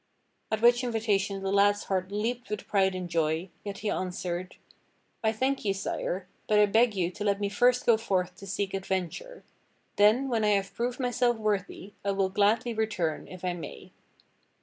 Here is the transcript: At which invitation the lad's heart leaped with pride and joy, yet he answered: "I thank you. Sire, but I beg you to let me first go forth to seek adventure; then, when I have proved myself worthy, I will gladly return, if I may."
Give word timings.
At 0.51 0.63
which 0.63 0.83
invitation 0.83 1.43
the 1.43 1.51
lad's 1.51 1.83
heart 1.83 2.11
leaped 2.11 2.49
with 2.49 2.65
pride 2.67 2.95
and 2.95 3.07
joy, 3.07 3.49
yet 3.63 3.77
he 3.85 3.91
answered: 3.91 4.55
"I 5.23 5.31
thank 5.31 5.63
you. 5.63 5.75
Sire, 5.75 6.27
but 6.47 6.57
I 6.59 6.65
beg 6.65 6.95
you 6.95 7.11
to 7.11 7.23
let 7.23 7.39
me 7.39 7.49
first 7.49 7.85
go 7.85 7.97
forth 7.97 8.35
to 8.37 8.47
seek 8.47 8.73
adventure; 8.73 9.43
then, 9.97 10.27
when 10.27 10.43
I 10.43 10.55
have 10.57 10.73
proved 10.73 10.99
myself 10.99 11.37
worthy, 11.37 11.93
I 12.03 12.13
will 12.13 12.29
gladly 12.29 12.73
return, 12.73 13.27
if 13.27 13.45
I 13.45 13.53
may." 13.53 13.91